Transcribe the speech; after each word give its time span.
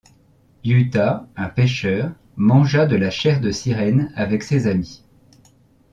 Yuta, 0.63 1.27
un 1.37 1.47
pêcheur, 1.47 2.11
mangea 2.35 2.87
de 2.87 2.95
la 2.95 3.11
chair 3.11 3.39
de 3.39 3.51
sirène 3.51 4.11
avec 4.15 4.41
ses 4.41 4.65
amis. 4.65 5.03